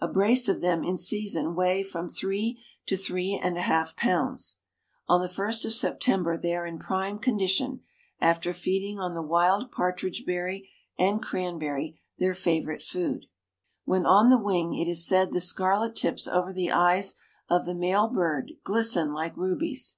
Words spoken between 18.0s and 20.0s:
bird glisten like rubies.